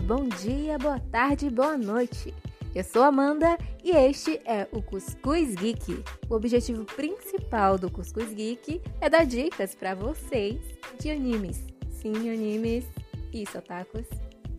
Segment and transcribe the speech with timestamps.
[0.00, 2.34] bom dia, boa tarde, boa noite.
[2.74, 6.02] Eu sou Amanda e este é o Cuscuz Geek.
[6.28, 10.60] O objetivo principal do Cuscuz Geek é dar dicas para vocês
[10.98, 11.66] de animes.
[11.90, 12.84] Sim, animes.
[13.32, 14.06] Isso, otakus.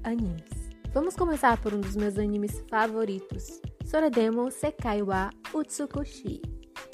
[0.03, 0.71] Animes.
[0.93, 6.41] Vamos começar por um dos meus animes favoritos, Sorademo Sekai wa Utsukushi.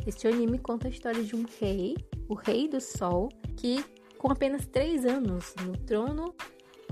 [0.06, 1.98] Este anime conta a história de um rei,
[2.30, 3.84] o Rei do Sol, que
[4.18, 6.34] com apenas 3 anos no trono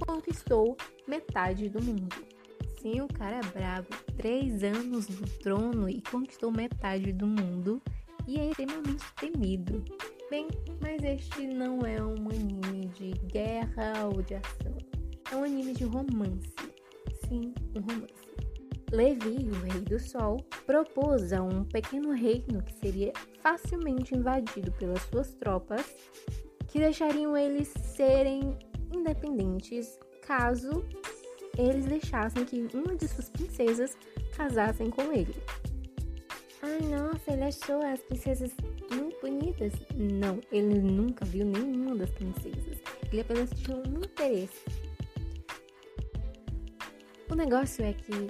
[0.06, 0.76] conquistou
[1.08, 2.16] metade do mundo.
[2.82, 3.88] Sim, o cara é brabo.
[4.16, 7.82] Três anos no trono e conquistou metade do mundo
[8.28, 9.84] e é extremamente temido.
[10.30, 10.48] Bem,
[10.82, 14.78] mas este não é um anime de guerra ou de ação.
[15.32, 16.54] É um anime de romance.
[17.28, 18.26] Sim, um romance.
[18.92, 23.12] Levi, o rei do sol, propôs a um pequeno reino que seria
[23.42, 25.86] facilmente invadido pelas suas tropas,
[26.68, 28.58] que deixariam eles serem
[28.94, 30.86] independentes caso
[31.58, 33.98] eles deixassem que uma de suas princesas
[34.36, 35.36] casassem com ele.
[36.62, 38.52] Ai, nossa, ele achou as princesas
[38.92, 39.74] muito bonitas.
[39.96, 42.78] Não, ele nunca viu nenhuma das princesas.
[43.12, 44.64] Ele apenas tinha um interesse.
[47.30, 48.28] O negócio é que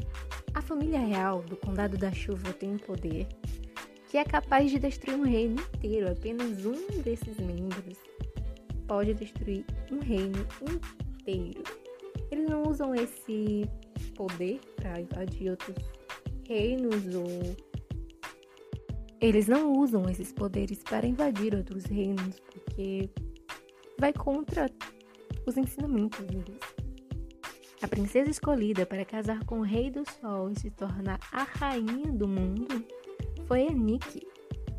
[0.53, 3.27] a família real do Condado da Chuva tem um poder
[4.09, 6.11] que é capaz de destruir um reino inteiro.
[6.11, 7.97] Apenas um desses membros
[8.87, 10.45] pode destruir um reino
[11.01, 11.63] inteiro.
[12.31, 13.69] Eles não usam esse
[14.15, 15.75] poder para invadir outros
[16.47, 17.55] reinos ou
[19.19, 23.09] eles não usam esses poderes para invadir outros reinos porque
[23.99, 24.69] vai contra
[25.45, 26.59] os ensinamentos deles.
[27.81, 32.11] A princesa escolhida para casar com o rei do sol e se tornar a rainha
[32.11, 32.85] do mundo
[33.47, 34.25] foi a Nikki,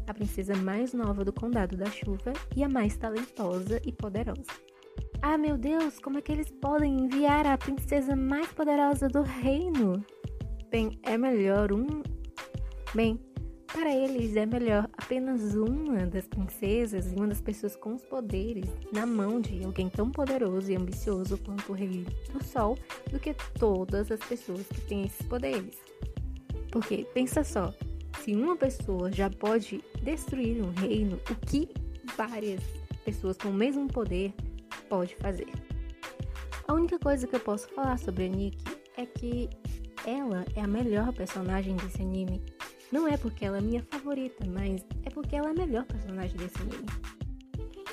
[0.07, 4.66] a princesa mais nova do Condado da Chuva e a mais talentosa e poderosa.
[5.29, 10.01] Ah, meu Deus, como é que eles podem enviar a princesa mais poderosa do reino?
[10.71, 12.01] Bem, é melhor um.
[12.95, 13.19] Bem,
[13.67, 18.71] para eles é melhor apenas uma das princesas e uma das pessoas com os poderes
[18.93, 22.79] na mão de alguém tão poderoso e ambicioso quanto o Rei do Sol
[23.11, 25.77] do que todas as pessoas que têm esses poderes.
[26.71, 27.75] Porque, pensa só,
[28.21, 31.69] se uma pessoa já pode destruir um reino, o que
[32.17, 32.63] várias
[33.05, 34.33] pessoas com o mesmo poder
[34.89, 35.49] pode fazer?
[36.67, 38.65] A única coisa que eu posso falar sobre a Nikki
[38.97, 39.49] é que
[40.07, 42.43] ela é a melhor personagem desse anime.
[42.91, 46.37] Não é porque ela é minha favorita, mas é porque ela é a melhor personagem
[46.37, 46.87] desse anime.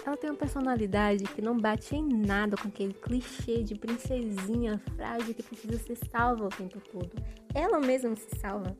[0.06, 5.34] Ela tem uma personalidade que não bate em nada com aquele clichê de princesinha frágil
[5.34, 7.12] que precisa ser salva o tempo todo.
[7.54, 8.76] Ela mesma se salva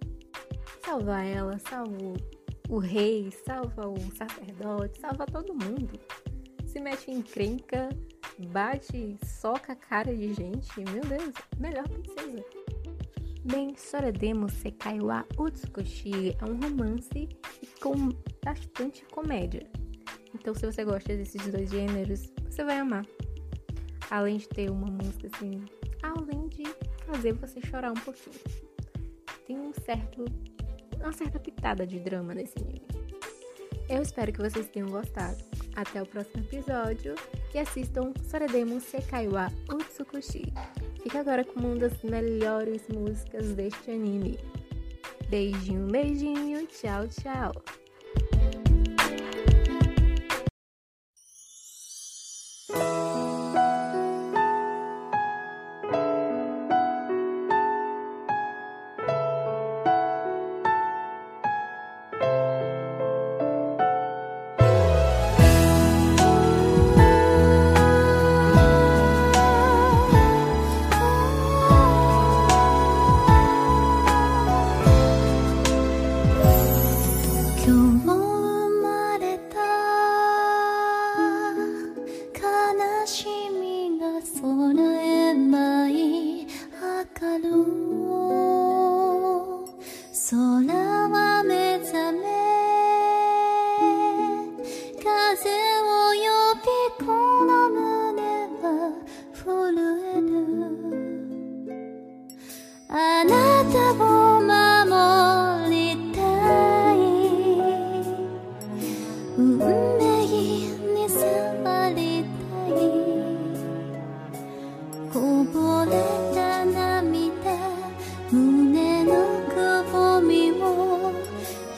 [0.84, 1.98] salva ela, salva
[2.70, 6.00] o, rei, salva o sacerdote, salva todo mundo.
[6.74, 7.88] Se mete em crenca,
[8.48, 10.80] bate, soca a cara de gente.
[10.80, 12.44] Meu Deus, melhor princesa.
[13.46, 17.30] Bem, Sorademo Sekai wa Utsukoshi é um romance
[17.80, 18.10] com
[18.44, 19.70] bastante comédia.
[20.34, 23.06] Então, se você gosta desses dois gêneros, você vai amar.
[24.10, 25.64] Além de ter uma música assim,
[26.02, 26.64] além de
[27.06, 28.40] fazer você chorar um pouquinho.
[29.46, 30.26] Tem um certo
[31.00, 32.88] uma certa pitada de drama nesse anime.
[33.88, 35.53] Eu espero que vocês tenham gostado.
[35.76, 37.16] Até o próximo episódio
[37.54, 40.54] e assistam Sorademo Sekai wa Utsukushi.
[41.02, 44.40] Fica agora com uma das melhores músicas deste anime.
[45.30, 47.83] Beijinho, beijinho, tchau, tchau.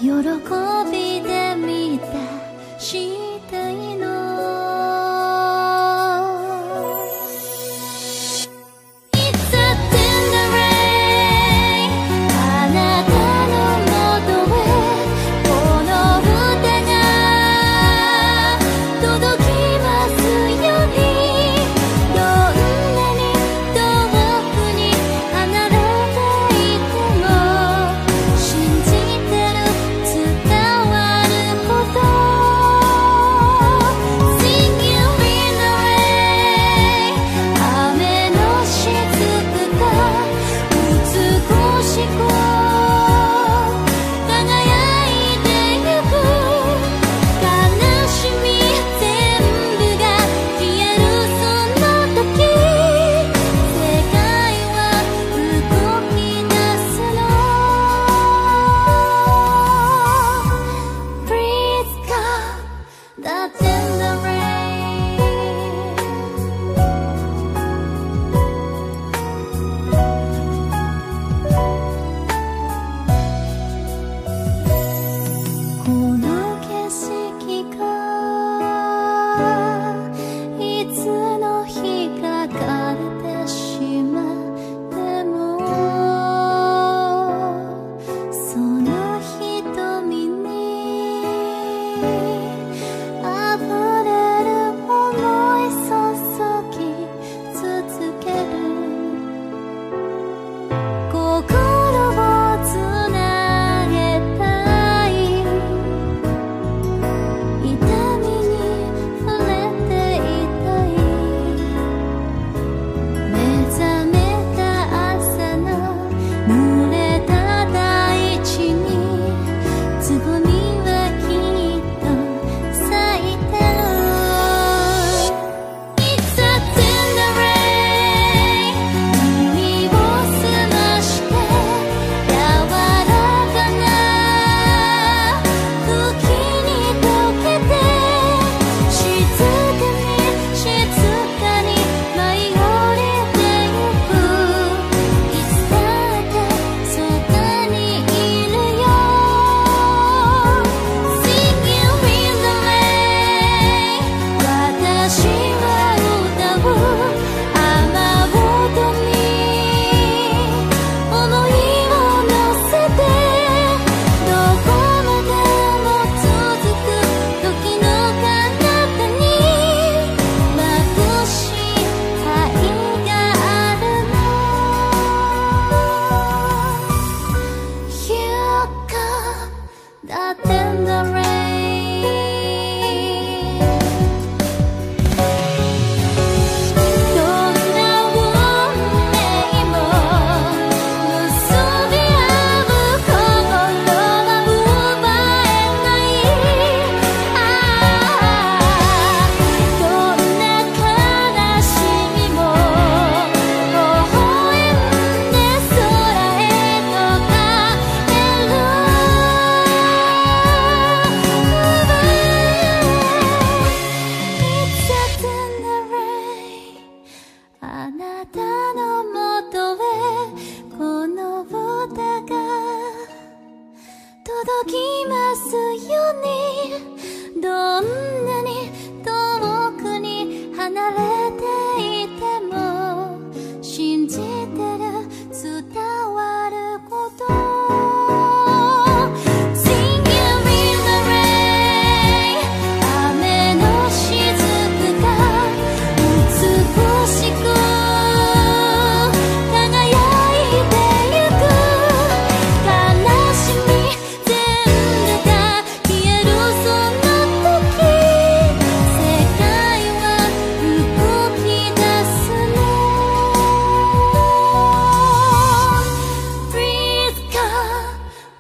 [0.06, 0.12] 喜
[0.92, 1.45] びで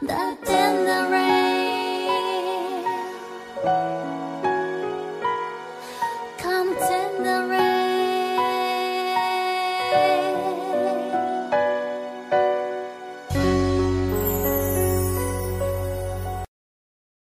[0.08, 0.65] The